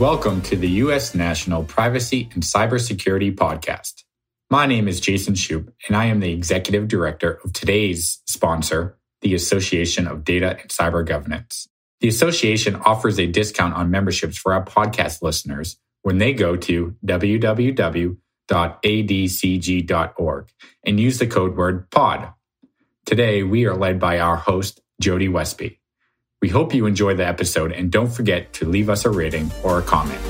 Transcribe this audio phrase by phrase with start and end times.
[0.00, 1.14] Welcome to the U.S.
[1.14, 4.02] National Privacy and Cybersecurity Podcast.
[4.50, 9.34] My name is Jason Shoup, and I am the Executive Director of today's sponsor, the
[9.34, 11.68] Association of Data and Cyber Governance.
[12.00, 16.96] The association offers a discount on memberships for our podcast listeners when they go to
[17.06, 18.18] www.adcg.org
[20.84, 22.32] and use the code word POD.
[23.06, 25.78] Today, we are led by our host, Jody Westby.
[26.44, 29.78] We hope you enjoy the episode and don't forget to leave us a rating or
[29.78, 30.20] a comment.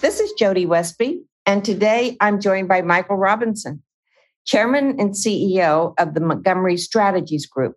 [0.00, 3.80] This is Jody Westby, and today I'm joined by Michael Robinson,
[4.44, 7.76] Chairman and CEO of the Montgomery Strategies Group.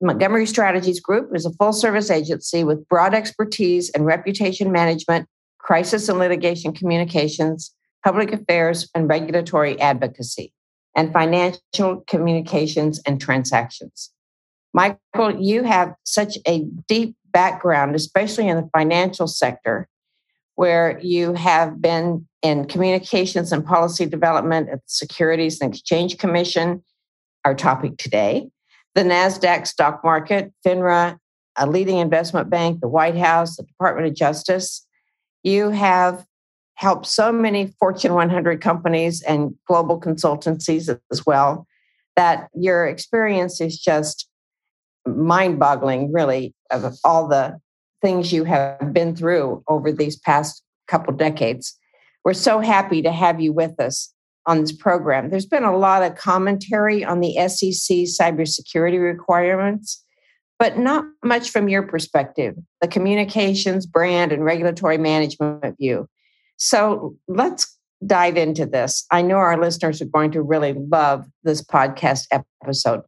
[0.00, 6.08] Montgomery Strategies Group is a full service agency with broad expertise in reputation management, crisis
[6.08, 10.54] and litigation communications, public affairs, and regulatory advocacy
[10.96, 14.10] and financial communications and transactions.
[14.74, 19.88] Michael, you have such a deep background, especially in the financial sector,
[20.54, 26.82] where you have been in communications and policy development at the Securities and Exchange Commission,
[27.44, 28.48] our topic today,
[28.94, 31.18] the NASDAQ stock market, FINRA,
[31.56, 34.86] a leading investment bank, the White House, the Department of Justice.
[35.42, 36.24] You have
[36.82, 41.64] helped so many Fortune 100 companies and global consultancies as well
[42.16, 44.28] that your experience is just
[45.06, 47.56] mind boggling, really, of all the
[48.02, 51.78] things you have been through over these past couple decades.
[52.24, 54.12] We're so happy to have you with us
[54.46, 55.30] on this program.
[55.30, 60.04] There's been a lot of commentary on the SEC cybersecurity requirements,
[60.58, 66.08] but not much from your perspective, the communications, brand, and regulatory management view.
[66.64, 69.04] So let's dive into this.
[69.10, 72.28] I know our listeners are going to really love this podcast
[72.62, 73.00] episode.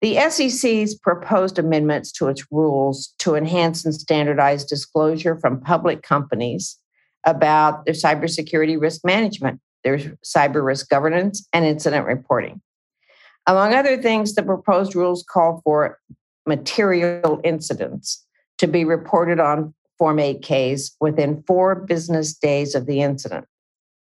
[0.00, 6.78] The SEC's proposed amendments to its rules to enhance and standardize disclosure from public companies
[7.26, 12.62] about their cybersecurity risk management, their cyber risk governance, and incident reporting.
[13.46, 15.98] Among other things, the proposed rules call for
[16.46, 18.24] material incidents
[18.56, 23.44] to be reported on Form 8Ks within four business days of the incident.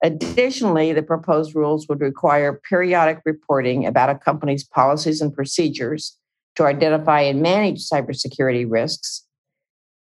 [0.02, 6.18] Additionally, the proposed rules would require periodic reporting about a company's policies and procedures
[6.56, 9.28] to identify and manage cybersecurity risks,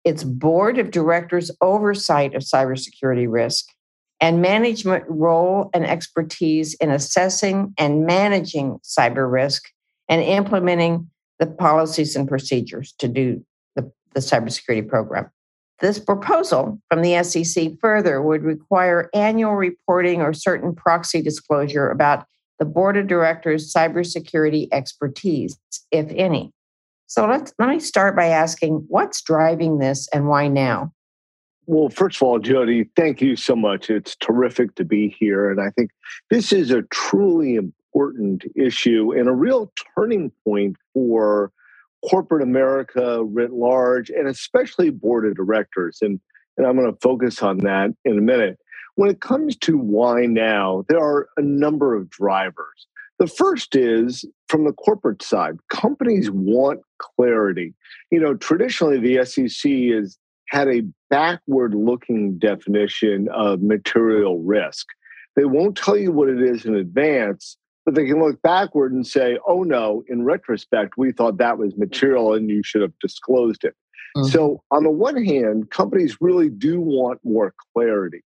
[0.04, 3.68] its board of directors' oversight of cybersecurity risk,
[4.20, 9.70] and management role and expertise in assessing and managing cyber risk
[10.10, 15.30] and implementing the policies and procedures to do the, the cybersecurity program.
[15.84, 22.26] This proposal from the SEC further would require annual reporting or certain proxy disclosure about
[22.58, 25.60] the board of directors' cybersecurity expertise,
[25.92, 26.54] if any.
[27.08, 30.94] So let's let me start by asking what's driving this and why now?
[31.66, 33.90] Well, first of all, Jody, thank you so much.
[33.90, 35.52] It's terrific to be here.
[35.52, 35.92] And I think
[36.30, 41.52] this is a truly important issue and a real turning point for
[42.10, 46.00] corporate America writ large, and especially board of directors.
[46.02, 46.20] And,
[46.58, 48.58] and I'm going to focus on that in a minute.
[48.96, 52.88] When it comes to why now, there are a number of drivers.
[53.20, 57.74] The first is from the corporate side, companies want clarity.
[58.12, 60.18] You know, traditionally, the SEC has
[60.50, 64.88] had a backward looking definition of material risk.
[65.36, 69.06] They won't tell you what it is in advance, but they can look backward and
[69.06, 73.64] say, oh no, in retrospect, we thought that was material and you should have disclosed
[73.64, 73.76] it.
[74.16, 74.30] Mm-hmm.
[74.30, 78.24] So, on the one hand, companies really do want more clarity.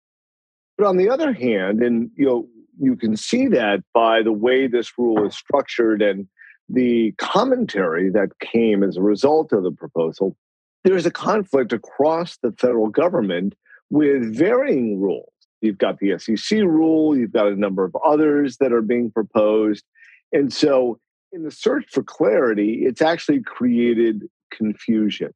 [0.77, 4.66] But on the other hand, and you know, you can see that by the way
[4.66, 6.27] this rule is structured and
[6.69, 10.37] the commentary that came as a result of the proposal,
[10.84, 13.55] there's a conflict across the federal government
[13.91, 15.29] with varying rules.
[15.60, 19.84] You've got the SEC rule, you've got a number of others that are being proposed.
[20.33, 20.98] And so,
[21.33, 25.33] in the search for clarity, it's actually created confusion.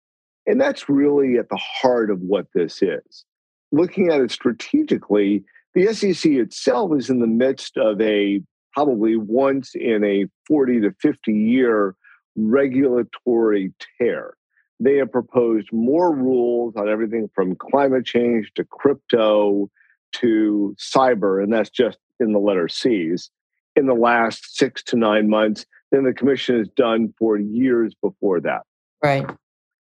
[0.47, 3.25] And that's really at the heart of what this is.
[3.73, 5.45] Looking at it strategically,
[5.75, 8.41] the SEC itself is in the midst of a
[8.73, 11.95] probably once in a 40 to 50 year
[12.37, 14.37] regulatory tear.
[14.81, 19.71] They have proposed more rules on everything from climate change to crypto
[20.21, 23.31] to cyber, and that's just in the letter C's,
[23.77, 28.41] in the last six to nine months than the commission has done for years before
[28.41, 28.63] that.
[29.03, 29.29] Right.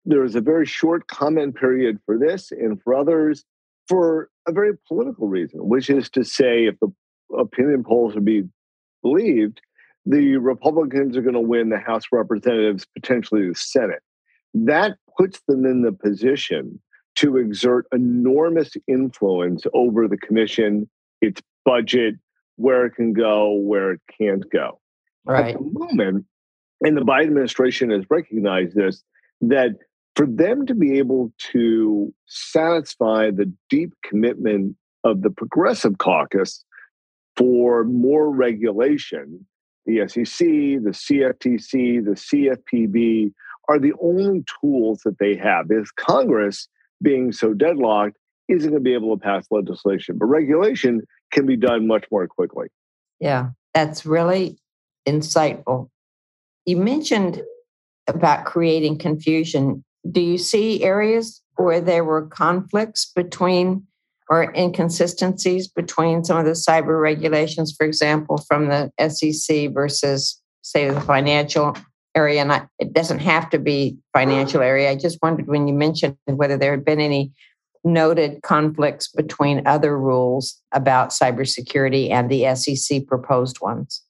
[0.04, 3.44] There is a very short comment period for this and for others
[3.88, 6.92] for a very political reason, which is to say, if the
[7.38, 8.44] opinion polls are be
[9.02, 9.60] believed,
[10.06, 14.00] the Republicans are going to win the House of Representatives, potentially the Senate.
[14.54, 16.81] that puts them in the position
[17.16, 20.88] to exert enormous influence over the commission,
[21.20, 22.16] its budget,
[22.56, 24.81] where it can go, where it can't go.
[25.25, 25.55] Right.
[25.55, 26.26] At the moment,
[26.82, 29.02] and the Biden administration has recognized this,
[29.40, 29.76] that
[30.14, 36.64] for them to be able to satisfy the deep commitment of the Progressive Caucus
[37.37, 39.46] for more regulation,
[39.87, 43.32] the SEC, the CFTC, the CFPB
[43.69, 45.69] are the only tools that they have.
[45.69, 46.69] Because Congress,
[47.05, 48.17] being so deadlocked,
[48.49, 51.03] isn't going to be able to pass legislation, but regulation
[51.33, 52.67] can be done much more quickly.
[53.21, 54.59] Yeah, that's really
[55.09, 55.89] insightful.
[56.67, 57.43] You mentioned
[58.09, 59.85] about creating confusion.
[60.11, 63.87] Do you see areas where there were conflicts between
[64.31, 70.89] or inconsistencies between some of the cyber regulations, for example, from the SEC versus, say,
[70.89, 71.77] the financial
[72.14, 72.40] area?
[72.43, 74.90] And it doesn't have to be financial area.
[74.90, 77.32] I just wondered when you mentioned whether there had been any
[77.84, 84.02] noted conflicts between other rules about cybersecurity and the SEC proposed ones.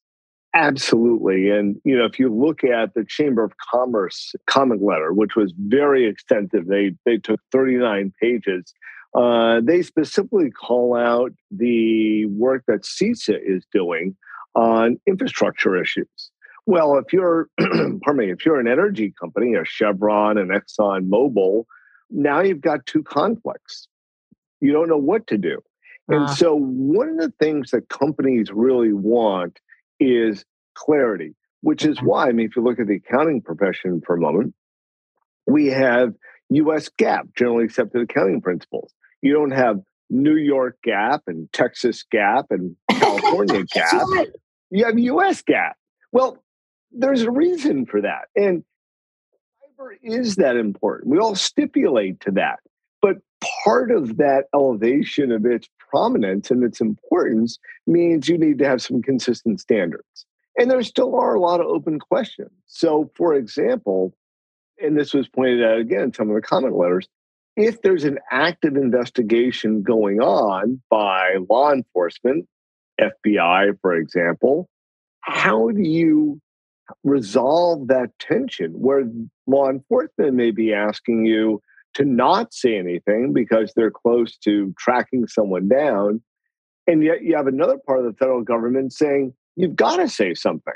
[0.54, 1.50] Absolutely.
[1.50, 5.52] And, you know, if you look at the Chamber of Commerce comment letter, which was
[5.58, 8.72] very extensive, they, they took 39 pages.
[9.14, 14.16] Uh, they specifically call out the work that CISA is doing
[14.54, 16.30] on infrastructure issues.
[16.66, 21.64] Well, if you're, pardon me, if you're an energy company, a Chevron and Exxon Mobil,
[22.11, 23.88] now you've got two conflicts.
[24.61, 25.61] You don't know what to do.
[26.11, 26.16] Uh.
[26.16, 29.58] And so, one of the things that companies really want
[30.00, 30.44] is
[30.75, 34.20] clarity, which is why, I mean, if you look at the accounting profession for a
[34.20, 34.55] moment,
[35.46, 36.14] we have
[36.50, 38.93] US GAAP, generally accepted accounting principles.
[39.22, 43.93] You don't have New York GAAP and Texas GAAP and California GAAP.
[43.93, 44.28] Right.
[44.70, 45.72] You have US GAAP.
[46.12, 46.44] Well,
[46.94, 48.29] there's a reason for that.
[48.37, 48.64] And
[49.79, 51.11] cyber is that important.
[51.11, 52.61] We all stipulate to that.
[53.02, 53.17] But
[53.64, 58.82] part of that elevation of its prominence and its importance means you need to have
[58.82, 60.26] some consistent standards.
[60.58, 62.50] And there still are a lot of open questions.
[62.67, 64.14] So, for example,
[64.81, 67.08] and this was pointed out again in some of the comment letters,
[67.56, 72.46] if there's an active investigation going on by law enforcement,
[73.00, 74.69] FBI, for example,
[75.20, 76.41] how do you
[77.02, 79.04] resolve that tension where
[79.46, 81.60] law enforcement may be asking you
[81.94, 86.20] to not say anything because they're close to tracking someone down?
[86.86, 90.34] And yet you have another part of the federal government saying, you've got to say
[90.34, 90.75] something.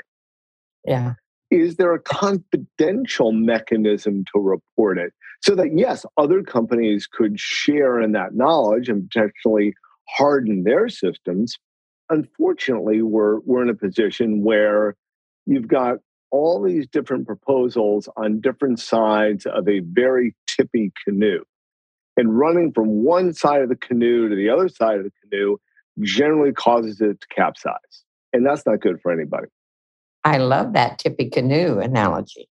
[0.85, 1.13] Yeah.
[1.51, 7.99] Is there a confidential mechanism to report it so that, yes, other companies could share
[7.99, 9.73] in that knowledge and potentially
[10.07, 11.57] harden their systems?
[12.09, 14.95] Unfortunately, we're, we're in a position where
[15.49, 15.97] you've got
[16.31, 21.43] all these different proposals on different sides of a very tippy canoe.
[22.17, 25.57] And running from one side of the canoe to the other side of the canoe
[26.01, 28.03] generally causes it to capsize.
[28.31, 29.47] And that's not good for anybody.
[30.23, 32.47] I love that tippy canoe analogy.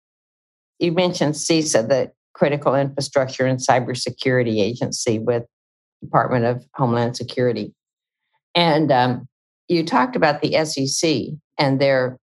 [0.80, 5.44] You mentioned CISA, the Critical Infrastructure and Cybersecurity Agency with
[6.02, 7.74] Department of Homeland Security.
[8.54, 9.28] And um,
[9.68, 11.26] you talked about the SEC
[11.58, 12.18] and their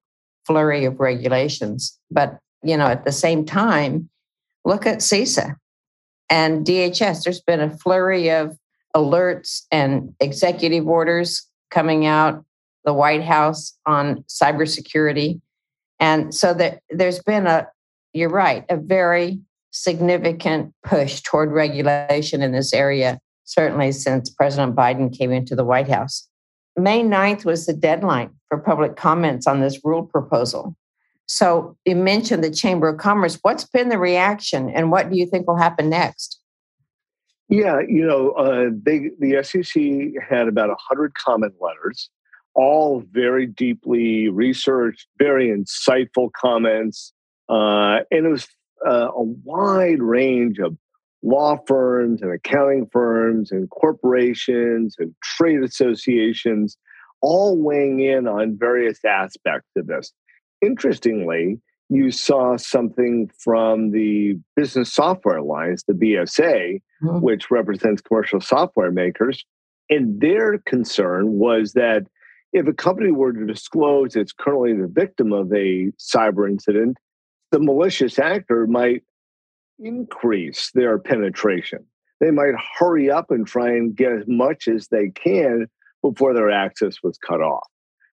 [0.46, 1.98] flurry of regulations.
[2.10, 4.10] But, you know, at the same time,
[4.66, 5.56] look at CISA
[6.30, 7.24] and DHS.
[7.24, 8.58] There's been a flurry of
[8.96, 12.44] alerts and executive orders coming out
[12.84, 15.40] the White House on cybersecurity.
[16.00, 17.68] And so that there's been a,
[18.14, 19.40] you're right, a very
[19.72, 25.90] significant push toward regulation in this area, certainly since President Biden came into the White
[25.90, 26.28] House.
[26.78, 30.76] May 9th was the deadline for public comments on this rule proposal.
[31.26, 33.40] So you mentioned the Chamber of Commerce.
[33.42, 36.40] What's been the reaction and what do you think will happen next?
[37.50, 42.10] Yeah, you know, uh, they, the SEC had about 100 comment letters
[42.54, 47.14] all very deeply researched, very insightful comments.
[47.50, 48.48] Uh, and it was
[48.86, 50.76] uh, a wide range of
[51.24, 56.78] law firms and accounting firms and corporations and trade associations
[57.22, 60.12] all weighing in on various aspects of this.
[60.62, 61.60] Interestingly,
[61.90, 67.20] you saw something from the Business Software Alliance, the BSA, mm-hmm.
[67.20, 69.46] which represents commercial software makers.
[69.90, 72.08] And their concern was that
[72.54, 76.98] if a company were to disclose it's currently the victim of a cyber incident,
[77.52, 79.04] the malicious actor might
[79.82, 81.86] increase their penetration.
[82.20, 85.68] They might hurry up and try and get as much as they can
[86.02, 87.68] before their access was cut off.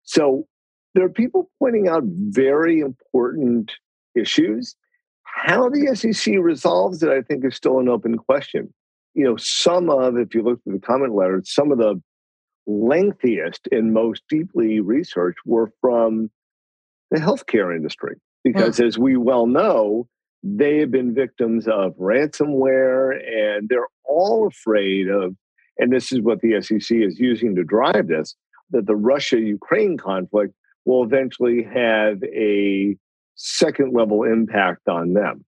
[0.03, 0.47] So
[0.95, 3.71] there are people pointing out very important
[4.15, 4.75] issues.
[5.23, 8.73] How the SEC resolves it, I think, is still an open question.
[9.13, 12.01] You know, some of, if you look at the comment letters, some of the
[12.67, 16.29] lengthiest and most deeply researched were from
[17.11, 18.15] the healthcare industry.
[18.45, 18.51] Hmm.
[18.51, 20.07] Because as we well know,
[20.43, 25.35] they have been victims of ransomware and they're all afraid of,
[25.77, 28.35] and this is what the SEC is using to drive this,
[28.71, 30.53] that the Russia Ukraine conflict
[30.85, 32.95] will eventually have a
[33.35, 35.43] second level impact on them.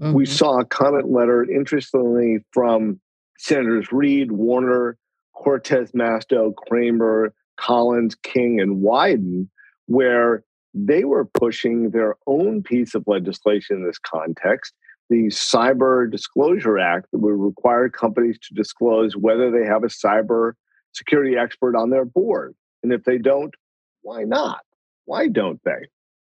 [0.00, 0.12] Mm-hmm.
[0.12, 3.00] We saw a comment letter, interestingly, from
[3.38, 4.96] Senators Reed, Warner,
[5.34, 9.48] Cortez Masto, Cramer, Collins, King, and Wyden,
[9.86, 14.74] where they were pushing their own piece of legislation in this context,
[15.08, 20.52] the Cyber Disclosure Act, that would require companies to disclose whether they have a cyber
[20.92, 22.54] security expert on their board.
[22.82, 23.54] And if they don't,
[24.02, 24.60] why not?
[25.04, 25.88] Why don't they?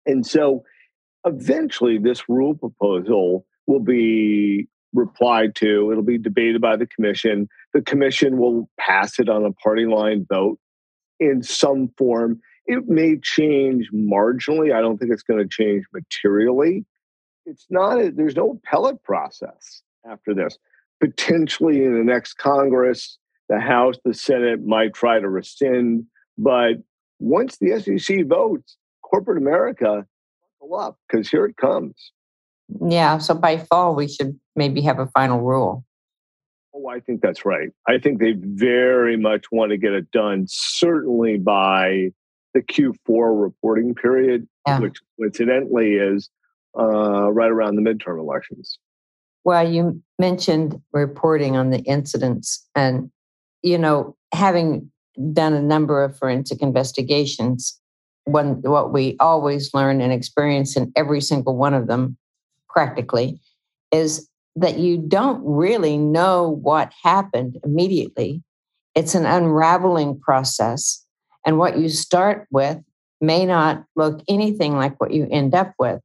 [0.05, 0.63] And so
[1.25, 5.91] eventually, this rule proposal will be replied to.
[5.91, 7.47] It'll be debated by the commission.
[7.73, 10.59] The commission will pass it on a party line vote
[11.19, 12.39] in some form.
[12.69, 14.75] It may change marginally.
[14.75, 16.85] I don't think it's going to change materially.
[17.47, 20.59] It's not, a, there's no appellate process after this.
[20.99, 26.05] Potentially in the next Congress, the House, the Senate might try to rescind.
[26.37, 26.73] But
[27.17, 30.05] once the SEC votes, corporate America,
[30.61, 32.11] buckle up because here it comes.
[32.87, 33.17] Yeah.
[33.17, 35.83] So by fall, we should maybe have a final rule.
[36.75, 37.69] Oh, I think that's right.
[37.87, 42.11] I think they very much want to get it done, certainly by
[42.53, 44.79] the Q4 reporting period, yeah.
[44.79, 46.29] which coincidentally is
[46.77, 48.79] uh, right around the midterm elections.
[49.43, 53.11] Well, you mentioned reporting on the incidents, and
[53.63, 54.91] you know, having
[55.33, 57.79] done a number of forensic investigations,
[58.25, 62.17] when what we always learn and experience in every single one of them,
[62.69, 63.39] practically,
[63.91, 68.43] is that you don't really know what happened immediately.
[68.95, 71.05] It's an unraveling process.
[71.45, 72.79] And what you start with
[73.21, 75.99] may not look anything like what you end up with.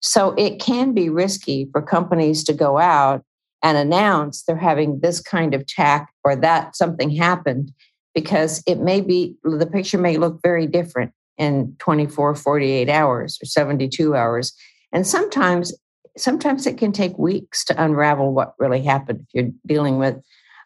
[0.00, 3.24] So it can be risky for companies to go out
[3.62, 7.72] and announce they're having this kind of attack or that something happened
[8.14, 13.46] because it may be the picture may look very different in 24 48 hours or
[13.46, 14.52] 72 hours
[14.92, 15.74] and sometimes
[16.16, 20.16] sometimes it can take weeks to unravel what really happened if you're dealing with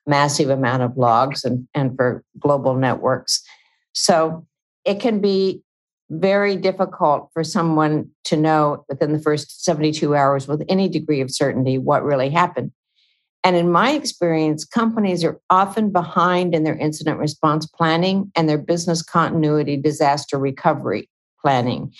[0.07, 3.43] massive amount of logs and, and for global networks
[3.99, 4.47] so
[4.85, 5.63] it can be
[6.11, 11.31] very difficult for someone to know within the first 72 hours with any degree of
[11.31, 12.73] certainty what really happened
[13.45, 18.59] and in my experience, companies are often behind in their incident response planning and their
[18.59, 21.09] business continuity disaster recovery
[21.41, 21.93] planning,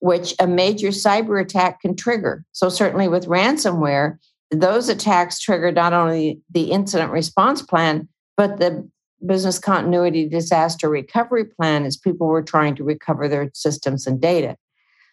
[0.00, 2.44] which a major cyber attack can trigger.
[2.52, 4.18] So, certainly with ransomware,
[4.50, 8.88] those attacks trigger not only the incident response plan, but the
[9.26, 14.56] business continuity disaster recovery plan as people were trying to recover their systems and data.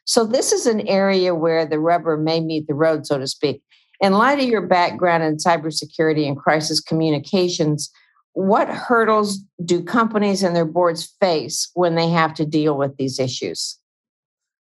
[0.06, 3.62] So, this is an area where the rubber may meet the road, so to speak.
[4.02, 7.92] In light of your background in cybersecurity and crisis communications,
[8.34, 13.20] what hurdles do companies and their boards face when they have to deal with these
[13.20, 13.78] issues?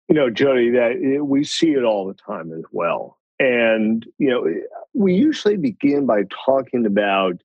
[0.09, 3.19] You know, Jody, that eh, we see it all the time as well.
[3.39, 4.47] And, you know,
[4.95, 7.43] we usually begin by talking about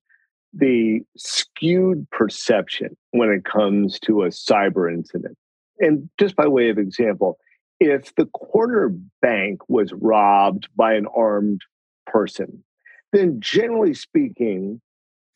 [0.56, 5.36] the skewed perception when it comes to a cyber incident.
[5.78, 7.38] And just by way of example,
[7.78, 11.60] if the corner bank was robbed by an armed
[12.06, 12.64] person,
[13.12, 14.80] then generally speaking,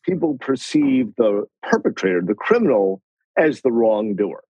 [0.03, 3.01] people perceive the perpetrator, the criminal,
[3.37, 4.43] as the wrongdoer.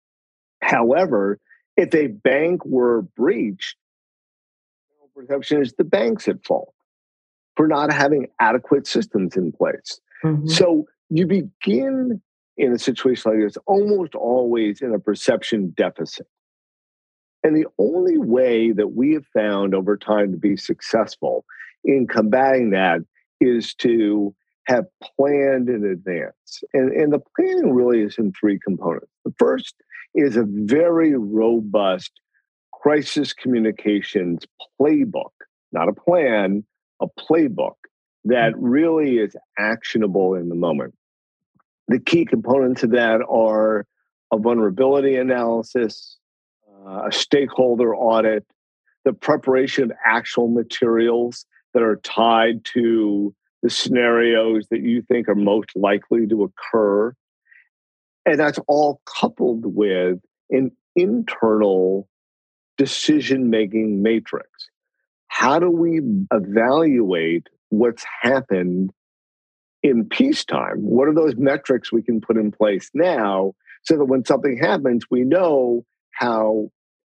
[0.63, 1.39] However,
[1.77, 3.77] if a bank were breached,
[5.15, 6.73] perception is the bank's at fault
[7.57, 10.01] for not having adequate systems in place.
[10.25, 10.49] Mm-hmm.
[10.49, 12.21] So you begin
[12.57, 16.27] in a situation like this almost always in a perception deficit.
[17.43, 21.45] And the only way that we have found over time to be successful
[21.85, 23.01] in combating that
[23.41, 24.35] is to
[24.65, 24.85] have
[25.17, 26.63] planned in advance.
[26.75, 29.11] And, and the planning really is in three components.
[29.25, 29.75] The first
[30.15, 32.13] is a very robust
[32.73, 34.45] crisis communications
[34.81, 35.33] playbook,
[35.73, 36.65] not a plan,
[37.01, 37.75] a playbook
[38.25, 38.65] that mm-hmm.
[38.65, 40.95] really is actionable in the moment.
[41.89, 43.87] The key components of that are
[44.33, 46.19] a vulnerability analysis,
[46.87, 48.47] uh, a stakeholder audit,
[49.05, 55.35] the preparation of actual materials that are tied to the scenarios that you think are
[55.35, 57.15] most likely to occur.
[58.27, 60.19] And that's all coupled with
[60.51, 62.09] an internal
[62.77, 64.49] decision making matrix.
[65.29, 66.01] how do we
[66.33, 68.93] evaluate what's happened
[69.83, 70.77] in peacetime?
[70.83, 75.07] What are those metrics we can put in place now so that when something happens,
[75.11, 76.71] we know how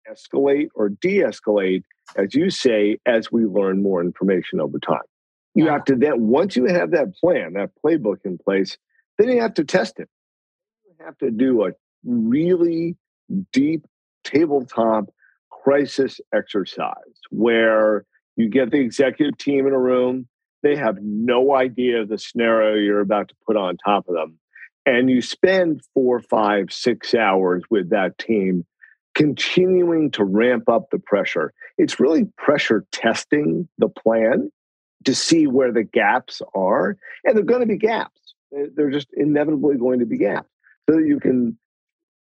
[0.09, 1.83] escalate or de-escalate,
[2.15, 5.01] as you say, as we learn more information over time.
[5.55, 5.73] You yeah.
[5.73, 8.77] have to then, once you have that plan, that playbook in place,
[9.17, 10.09] then you have to test it.
[10.85, 11.71] You have to do a
[12.03, 12.95] really
[13.51, 13.85] deep
[14.23, 15.05] tabletop
[15.49, 16.93] crisis exercise
[17.29, 20.27] where you get the executive team in a room,
[20.63, 24.39] they have no idea of the scenario you're about to put on top of them.
[24.85, 28.65] And you spend four, five, six hours with that team
[29.15, 31.53] continuing to ramp up the pressure.
[31.77, 34.51] It's really pressure testing the plan
[35.05, 36.97] to see where the gaps are.
[37.23, 38.33] And they're going to be gaps.
[38.51, 40.49] They're just inevitably going to be gaps
[40.89, 41.57] so that you can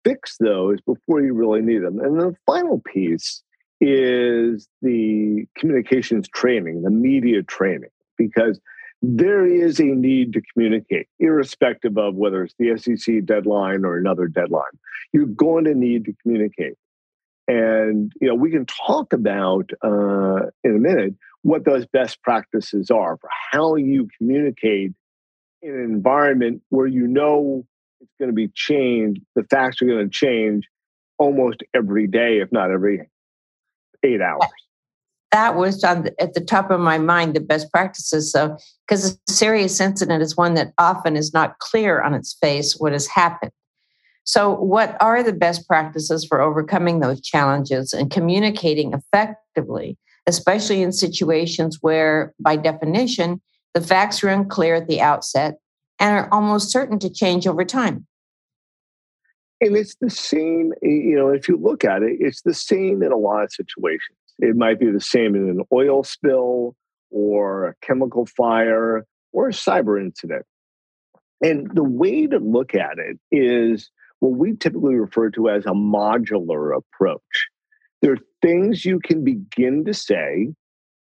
[0.06, 2.00] fix those before you really need them.
[2.00, 3.44] And the final piece
[3.82, 8.60] is the communications training, the media training, because
[9.02, 14.28] there is a need to communicate, irrespective of whether it's the SEC deadline or another
[14.28, 14.64] deadline.
[15.12, 16.76] You're going to need to communicate.
[17.48, 22.90] And you know, we can talk about uh, in a minute what those best practices
[22.90, 24.94] are for how you communicate
[25.62, 27.66] in an environment where you know
[28.00, 29.22] it's going to be changed.
[29.36, 30.70] The facts are going to change
[31.18, 33.10] almost every day, if not every
[34.04, 34.63] eight hours.
[35.34, 38.32] That was on the, at the top of my mind, the best practices.
[38.32, 38.56] So,
[38.88, 42.94] because a serious incident is one that often is not clear on its face what
[42.94, 43.52] has happened.
[44.26, 49.98] So, what are the best practices for overcoming those challenges and communicating effectively,
[50.28, 53.42] especially in situations where, by definition,
[53.74, 55.56] the facts are unclear at the outset
[56.00, 58.06] and are almost certain to change over time?
[59.62, 63.12] And it's the same, you know, if you look at it, it's the same in
[63.12, 64.18] a lot of situations.
[64.44, 66.76] It might be the same in an oil spill
[67.10, 70.46] or a chemical fire or a cyber incident.
[71.42, 73.90] And the way to look at it is
[74.20, 77.48] what we typically refer to as a modular approach.
[78.02, 80.50] There are things you can begin to say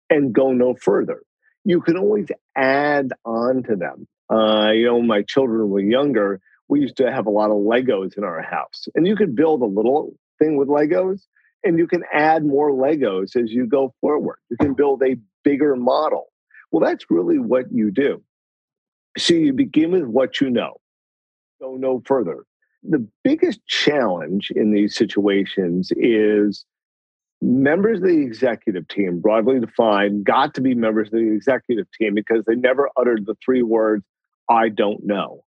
[0.08, 1.22] and go no further.
[1.64, 4.06] You can always add on to them.
[4.30, 8.16] Uh, you know, my children were younger we used to have a lot of Legos
[8.16, 8.88] in our house.
[8.94, 11.22] And you could build a little thing with Legos
[11.66, 14.38] and you can add more Legos as you go forward.
[14.50, 16.26] You can build a bigger model.
[16.70, 18.22] Well, that's really what you do.
[19.18, 20.74] So you begin with what you know,
[21.60, 22.44] go no further.
[22.82, 26.64] The biggest challenge in these situations is
[27.40, 32.14] members of the executive team, broadly defined, got to be members of the executive team
[32.14, 34.04] because they never uttered the three words,
[34.48, 35.44] I don't know.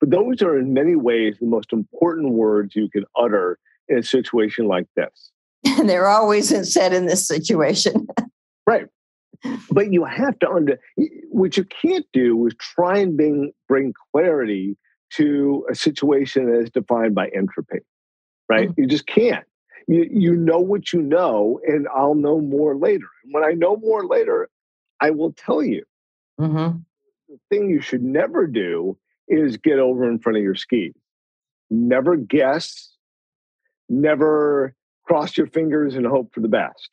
[0.00, 4.02] But those are in many ways the most important words you can utter in a
[4.02, 5.30] situation like this.
[5.64, 8.06] And they're always said in this situation.
[8.66, 8.86] right.
[9.70, 10.78] But you have to under
[11.30, 14.76] what you can't do is try and bring bring clarity
[15.14, 17.78] to a situation that is defined by entropy.
[18.48, 18.68] Right?
[18.68, 18.80] Mm-hmm.
[18.80, 19.44] You just can't.
[19.88, 23.06] You you know what you know, and I'll know more later.
[23.24, 24.50] And when I know more later,
[25.00, 25.84] I will tell you.
[26.38, 26.78] Mm-hmm.
[27.28, 30.92] The thing you should never do is get over in front of your skis.
[31.70, 32.90] Never guess,
[33.88, 34.74] never
[35.10, 36.88] cross your fingers and hope for the best.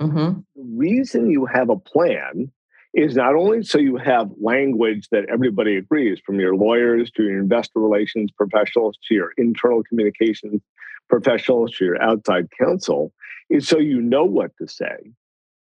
[0.00, 0.40] Mm-hmm.
[0.54, 2.50] The reason you have a plan
[2.94, 7.38] is not only so you have language that everybody agrees, from your lawyers to your
[7.38, 10.62] investor relations professionals to your internal communications
[11.10, 13.12] professionals to your outside counsel,
[13.50, 14.96] is so you know what to say.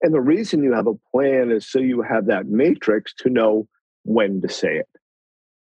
[0.02, 3.68] And the reason you have a plan is so you have that matrix to know
[4.04, 4.88] when to say it.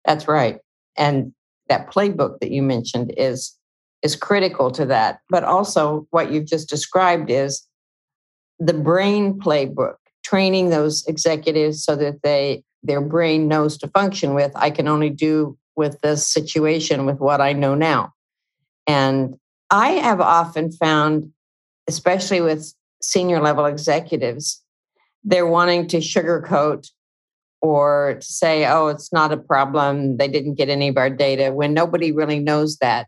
[0.03, 0.59] That's right.
[0.97, 1.33] And
[1.69, 3.57] that playbook that you mentioned is
[4.03, 5.19] is critical to that.
[5.29, 7.65] But also what you've just described is
[8.59, 14.51] the brain playbook, training those executives so that they their brain knows to function with
[14.55, 18.11] I can only do with this situation with what I know now.
[18.85, 19.35] And
[19.71, 21.31] I have often found,
[21.87, 24.61] especially with senior level executives,
[25.23, 26.89] they're wanting to sugarcoat
[27.61, 30.17] or to say, oh, it's not a problem.
[30.17, 33.07] They didn't get any of our data when nobody really knows that.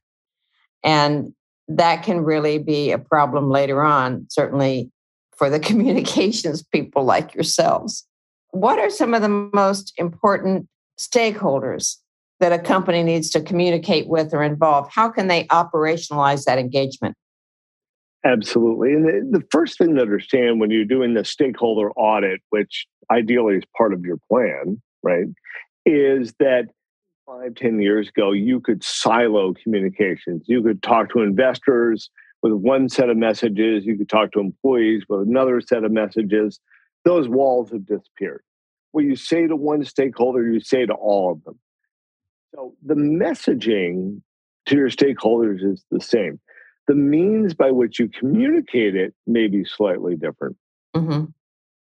[0.86, 1.34] And
[1.68, 4.92] that can really be a problem later on, certainly
[5.36, 8.08] for the communications people like yourselves.
[8.52, 11.98] What are some of the most important stakeholders
[12.40, 14.90] that a company needs to communicate with or involve?
[14.90, 17.16] How can they operationalize that engagement?
[18.24, 18.94] Absolutely.
[18.94, 23.64] And the, first thing to understand when you're doing the stakeholder audit, which ideally is
[23.78, 25.28] part of your plan, right,
[25.86, 26.70] is that
[27.26, 30.44] five, ten years ago, you could silo communications.
[30.48, 32.10] You could talk to investors
[32.42, 33.86] with one set of messages.
[33.86, 36.60] You could talk to employees with another set of messages.
[37.04, 38.44] Those walls have disappeared.
[38.92, 41.60] What you say to one stakeholder, you say to all of them.
[42.54, 44.22] So the messaging
[44.68, 46.40] to your stakeholders is the same.
[46.88, 50.56] The means by which you communicate it may be slightly different.
[50.96, 51.26] Mm-hmm.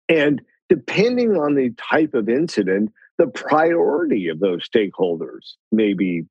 [0.10, 6.24] And depending on the type of incident, the priority of those stakeholders may be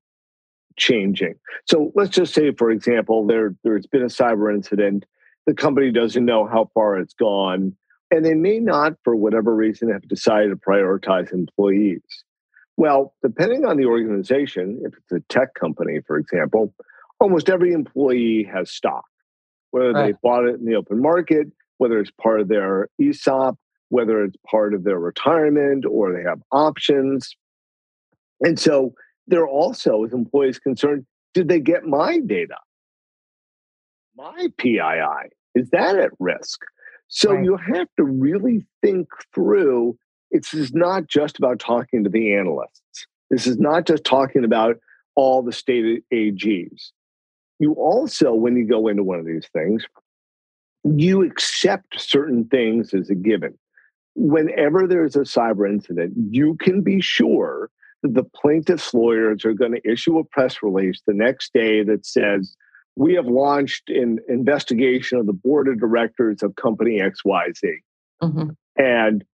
[0.77, 1.35] changing.
[1.67, 5.05] So let's just say, for example, there, there's been a cyber incident.
[5.47, 7.77] The company doesn't know how far it's gone,
[8.11, 12.03] and they may not, for whatever reason, have decided to prioritize employees.
[12.77, 16.75] Well, depending on the organization, if it's a tech company, for example,
[17.21, 19.05] almost every employee has stock,
[19.71, 20.13] whether right.
[20.13, 23.57] they bought it in the open market, whether it's part of their ESOP,
[23.93, 27.37] whether it's part of their retirement or they have options.
[28.41, 28.95] And so
[29.27, 32.57] they're also, as employees concerned, did they get my data?
[34.17, 36.61] My PII, is that at risk?
[37.09, 37.45] So right.
[37.45, 39.99] you have to really think through.
[40.31, 43.07] It's is not just about talking to the analysts.
[43.29, 44.77] This is not just talking about
[45.17, 46.93] all the state AGs.
[47.59, 49.85] You also, when you go into one of these things,
[50.83, 53.59] you accept certain things as a given.
[54.15, 57.71] Whenever there's a cyber incident, you can be sure
[58.03, 62.05] that the plaintiff's lawyers are going to issue a press release the next day that
[62.05, 62.57] says,
[62.97, 67.77] We have launched an investigation of the board of directors of company XYZ.
[68.23, 68.51] Mm-hmm.
[68.77, 69.25] And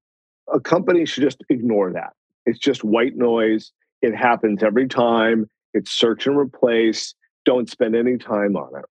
[0.52, 2.12] a company should just ignore that.
[2.46, 3.72] It's just white noise.
[4.00, 5.48] It happens every time.
[5.74, 7.14] It's search and replace.
[7.44, 8.84] Don't spend any time on it.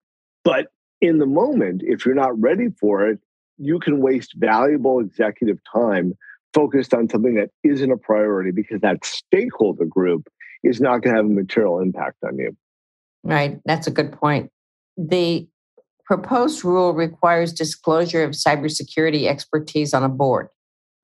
[0.44, 0.68] But
[1.02, 3.20] in the moment, if you're not ready for it,
[3.58, 6.14] you can waste valuable executive time
[6.54, 10.28] focused on something that isn't a priority because that stakeholder group
[10.64, 12.56] is not going to have a material impact on you.
[13.24, 13.60] Right.
[13.66, 14.52] That's a good point.
[14.98, 15.48] The
[16.06, 20.48] proposed rule requires disclosure of cybersecurity expertise on a board.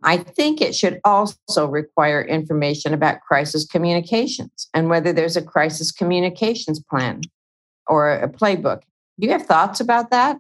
[0.04, 5.92] I think it should also require information about crisis communications and whether there's a crisis
[5.92, 7.22] communications plan
[7.88, 8.82] or a playbook.
[9.20, 10.40] Do you have thoughts about that?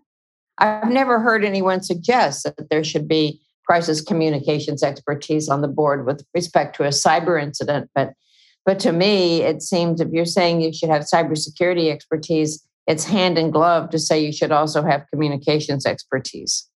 [0.57, 6.05] I've never heard anyone suggest that there should be crisis communications expertise on the board
[6.05, 8.13] with respect to a cyber incident, but
[8.65, 13.37] but to me, it seems if you're saying you should have cybersecurity expertise, it's hand
[13.37, 16.69] in glove to say you should also have communications expertise.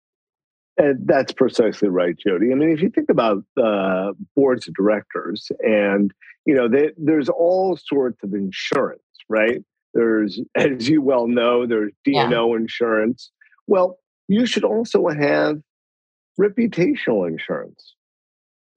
[0.77, 2.51] And that's precisely right, Jody.
[2.51, 6.13] I mean, if you think about uh, boards of directors, and
[6.47, 9.63] you know, they, there's all sorts of insurance, right?
[9.93, 12.57] There's, as you well know, there's D&O yeah.
[12.57, 13.31] insurance.
[13.67, 13.99] Well,
[14.29, 15.61] you should also have
[16.41, 17.95] reputational insurance.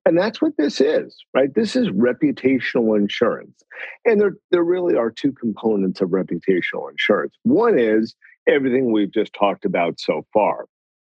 [0.06, 1.54] And that's what this is, right?
[1.54, 3.62] This is reputational insurance.
[4.06, 7.34] And there, there really are two components of reputational insurance.
[7.44, 8.16] One is
[8.48, 10.66] everything we've just talked about so far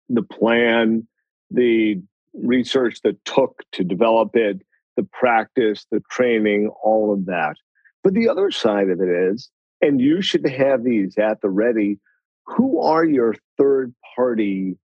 [0.07, 1.07] the plan,
[1.49, 2.01] the
[2.33, 4.61] research that took to develop it,
[4.95, 7.55] the practice, the training, all of that.
[8.03, 9.49] But the other side of it is,
[9.81, 11.99] and you should have these at the ready
[12.45, 14.77] who are your third party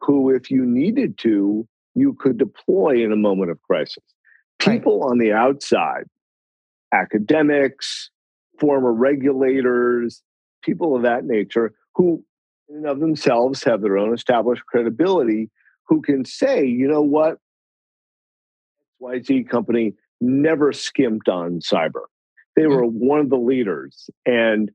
[0.00, 4.04] who, if you needed to, you could deploy in a moment of crisis?
[4.58, 5.10] People right.
[5.10, 6.04] on the outside,
[6.92, 8.10] academics,
[8.60, 10.22] former regulators,
[10.62, 12.22] people of that nature, who
[12.68, 15.50] in and of themselves have their own established credibility,
[15.88, 17.38] who can say, you know what,
[19.00, 22.04] XYZ company never skimped on cyber.
[22.56, 22.70] They mm.
[22.70, 24.08] were one of the leaders.
[24.24, 24.70] And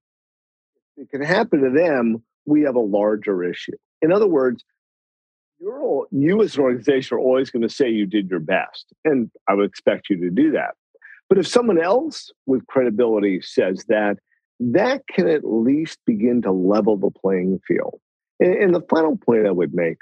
[0.97, 3.77] it can happen to them we have a larger issue.
[4.01, 4.63] In other words,
[5.60, 8.88] you're all, you as an organization are always going to say you did your best,
[9.06, 10.75] and I would expect you to do that.
[11.30, 14.17] But if someone else with credibility says that,
[14.60, 17.99] that can at least begin to level the playing field.
[18.39, 19.97] And, and the final point I would make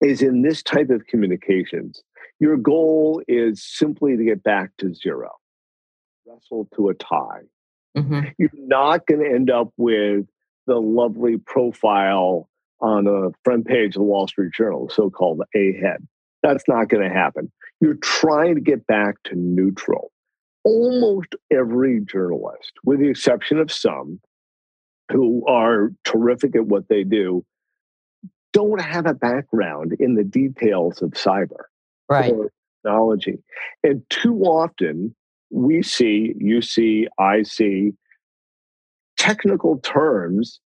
[0.00, 2.02] is in this type of communications,
[2.40, 5.30] your goal is simply to get back to zero,
[6.26, 7.42] wrestle to a tie.
[7.96, 8.28] Mm-hmm.
[8.38, 10.26] You're not going to end up with
[10.66, 12.48] the lovely profile
[12.80, 16.06] on the front page of the Wall Street Journal, so called A-hed.
[16.42, 17.50] That's not going to happen.
[17.80, 20.10] You're trying to get back to neutral.
[20.64, 24.20] Almost every journalist, with the exception of some
[25.10, 27.44] who are terrific at what they do,
[28.52, 31.64] don't have a background in the details of cyber
[32.08, 32.32] right.
[32.32, 32.50] or
[32.84, 33.38] technology.
[33.82, 35.14] And too often
[35.50, 37.92] we see, you see, I see
[39.22, 40.60] technical terms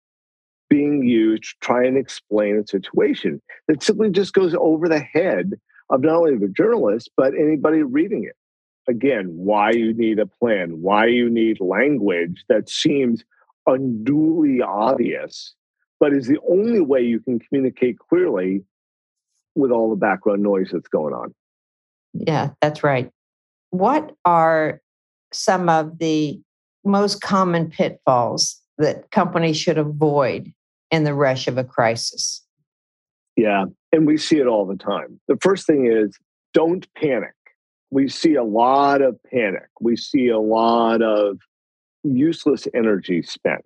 [0.69, 5.53] being used to try and explain a situation that simply just goes over the head
[5.91, 8.37] of not only the journalist, but anybody reading it.
[8.89, 13.25] Again, why you need a plan, why you need language that seems
[13.67, 15.55] unduly obvious
[15.99, 18.63] but is the only way you can communicate clearly
[19.55, 21.35] with all the background noise that's going on.
[22.13, 23.11] Yeah, that's right.
[23.71, 24.81] What are
[25.33, 26.41] some of the
[26.87, 30.53] most common pitfalls that companies should avoid
[30.91, 32.43] in the rush of a crisis?
[33.37, 35.21] Yeah, and we see it all the time.
[35.29, 36.17] The first thing is
[36.55, 37.35] don't panic.
[37.91, 39.69] We see a lot of panic.
[39.81, 41.39] We see a lot of
[42.03, 43.65] useless energy spent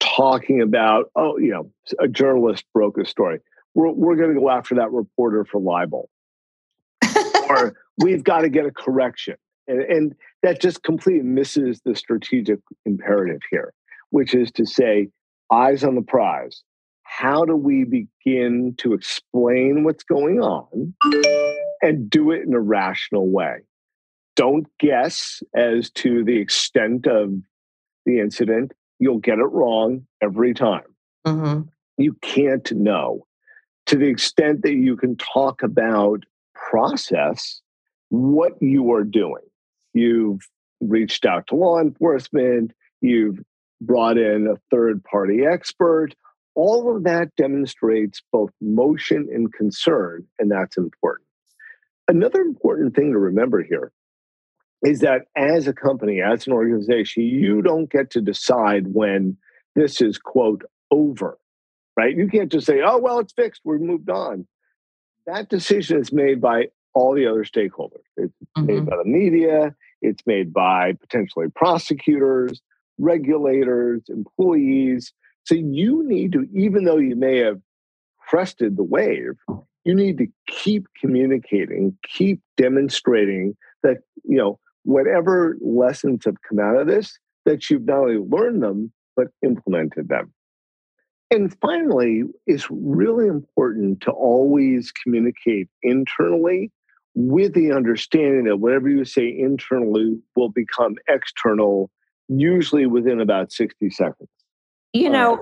[0.00, 3.40] talking about, oh, you know, a journalist broke a story.
[3.74, 6.08] We're, we're going to go after that reporter for libel.
[7.48, 9.36] or we've got to get a correction.
[9.68, 13.72] And, and that just completely misses the strategic imperative here,
[14.10, 15.08] which is to say,
[15.52, 16.62] eyes on the prize.
[17.02, 20.94] How do we begin to explain what's going on
[21.80, 23.58] and do it in a rational way?
[24.34, 27.32] Don't guess as to the extent of
[28.04, 28.72] the incident.
[28.98, 30.84] You'll get it wrong every time.
[31.26, 31.68] Mm-hmm.
[31.98, 33.26] You can't know.
[33.86, 36.24] To the extent that you can talk about
[36.54, 37.60] process,
[38.08, 39.42] what you are doing.
[39.96, 40.46] You've
[40.80, 43.40] reached out to law enforcement, you've
[43.80, 46.14] brought in a third party expert.
[46.54, 51.26] All of that demonstrates both motion and concern, and that's important.
[52.08, 53.92] Another important thing to remember here
[54.82, 59.36] is that as a company, as an organization, you don't get to decide when
[59.74, 61.38] this is, quote, over,
[61.96, 62.16] right?
[62.16, 64.46] You can't just say, oh, well, it's fixed, we're moved on.
[65.26, 68.00] That decision is made by all the other stakeholders.
[68.16, 68.66] It's mm-hmm.
[68.66, 72.62] made by the media, it's made by potentially prosecutors,
[72.96, 75.12] regulators, employees.
[75.44, 77.60] So you need to, even though you may have
[78.18, 79.34] crested the wave,
[79.84, 86.80] you need to keep communicating, keep demonstrating that, you know, whatever lessons have come out
[86.80, 90.32] of this, that you've not only learned them, but implemented them.
[91.30, 96.72] And finally, it's really important to always communicate internally
[97.16, 101.90] with the understanding that whatever you say internally will become external,
[102.28, 104.28] usually within about 60 seconds.
[104.92, 105.38] You know, uh,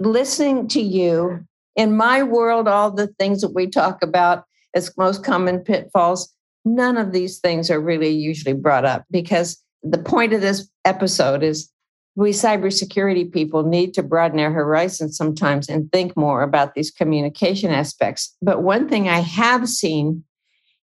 [0.00, 5.22] listening to you, in my world, all the things that we talk about as most
[5.22, 10.40] common pitfalls, none of these things are really usually brought up because the point of
[10.40, 11.70] this episode is
[12.16, 17.70] we cybersecurity people need to broaden our horizons sometimes and think more about these communication
[17.70, 18.34] aspects.
[18.42, 20.24] But one thing I have seen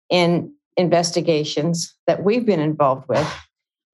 [0.10, 3.28] in investigations that we've been involved with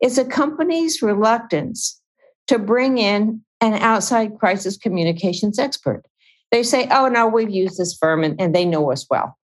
[0.01, 2.01] is a company's reluctance
[2.47, 6.03] to bring in an outside crisis communications expert.
[6.51, 9.37] They say, oh, no, we've used this firm and, and they know us well.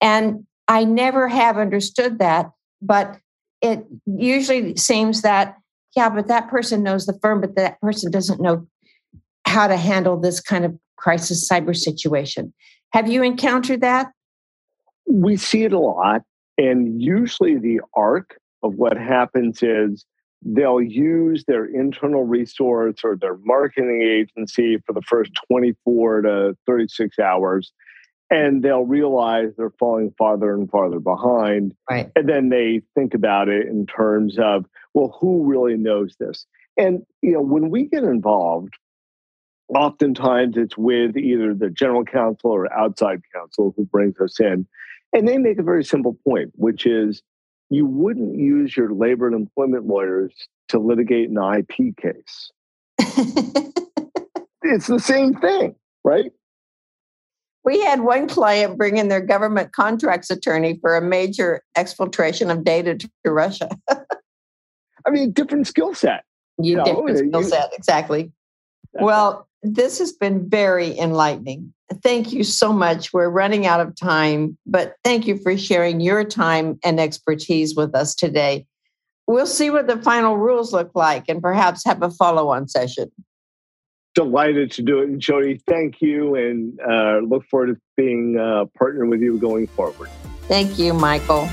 [0.00, 3.18] And I never have understood that, but
[3.60, 5.56] it usually seems that,
[5.96, 8.66] yeah, but that person knows the firm, but that person doesn't know
[9.44, 12.54] how to handle this kind of crisis cyber situation.
[12.92, 14.12] Have you encountered that?
[15.10, 16.22] We see it a lot.
[16.58, 20.04] And usually the arc of what happens is
[20.42, 27.18] they'll use their internal resource or their marketing agency for the first 24 to 36
[27.18, 27.72] hours
[28.30, 31.74] and they'll realize they're falling farther and farther behind.
[31.90, 32.10] Right.
[32.14, 36.46] And then they think about it in terms of, well, who really knows this?
[36.76, 38.74] And you know, when we get involved,
[39.68, 44.66] oftentimes it's with either the general counsel or outside counsel who brings us in.
[45.12, 47.22] And they make a very simple point, which is
[47.68, 50.32] you wouldn't use your labor and employment lawyers
[50.68, 52.50] to litigate an IP case.
[54.62, 56.32] it's the same thing, right?
[57.64, 62.64] We had one client bring in their government contracts attorney for a major exfiltration of
[62.64, 63.68] data to Russia.
[63.90, 66.24] I mean, different skill set.
[66.58, 68.32] You, know, different skill set, exactly.
[68.92, 71.72] Well, this has been very enlightening.
[72.02, 73.12] Thank you so much.
[73.12, 77.94] We're running out of time, but thank you for sharing your time and expertise with
[77.94, 78.66] us today.
[79.26, 83.10] We'll see what the final rules look like and perhaps have a follow on session
[84.14, 85.08] delighted to do it.
[85.08, 89.66] And Jody, thank you, and uh, look forward to being uh, partner with you going
[89.68, 90.08] forward.
[90.42, 91.46] Thank you, Michael.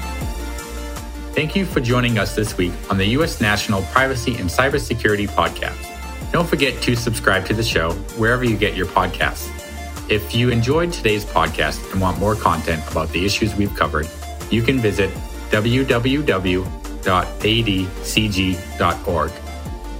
[1.33, 3.39] Thank you for joining us this week on the U.S.
[3.39, 5.96] National Privacy and Cybersecurity Podcast.
[6.31, 9.49] Don't forget to subscribe to the show wherever you get your podcasts.
[10.09, 14.07] If you enjoyed today's podcast and want more content about the issues we've covered,
[14.49, 15.09] you can visit
[15.49, 16.11] www.adcg.org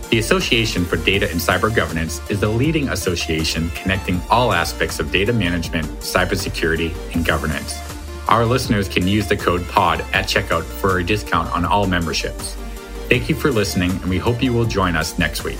[0.10, 5.12] the Association for Data and Cyber Governance is the leading association connecting all aspects of
[5.12, 7.78] data management, cybersecurity, and governance.
[8.30, 12.54] Our listeners can use the code POD at checkout for a discount on all memberships.
[13.10, 15.60] Thank you for listening, and we hope you will join us next week.